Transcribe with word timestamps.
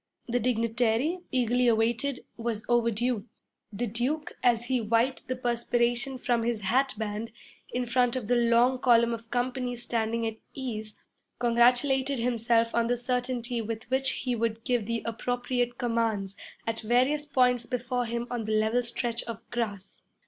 The 0.27 0.39
dignitary, 0.39 1.19
eagerly 1.31 1.67
awaited, 1.67 2.25
was 2.35 2.65
overdue. 2.67 3.27
The 3.71 3.85
Duke, 3.85 4.35
as 4.41 4.63
he 4.65 4.81
wiped 4.81 5.27
the 5.27 5.35
perspiration 5.35 6.17
from 6.17 6.41
his 6.41 6.61
hat 6.61 6.95
band 6.97 7.31
in 7.71 7.85
front 7.85 8.15
of 8.15 8.27
the 8.27 8.35
long 8.35 8.79
column 8.79 9.13
of 9.13 9.29
companies 9.29 9.83
standing 9.83 10.25
at 10.25 10.37
ease, 10.55 10.97
congratulated 11.37 12.17
himself 12.17 12.73
on 12.73 12.87
the 12.87 12.97
certainty 12.97 13.61
with 13.61 13.91
which 13.91 14.13
he 14.23 14.35
would 14.35 14.63
give 14.63 14.87
the 14.87 15.03
appropriate 15.05 15.77
commands 15.77 16.35
at 16.65 16.79
various 16.81 17.23
points 17.23 17.67
before 17.67 18.05
him 18.05 18.25
on 18.31 18.45
the 18.45 18.53
level 18.57 18.81
stretch 18.81 19.21
of 19.25 19.47
grass. 19.51 20.01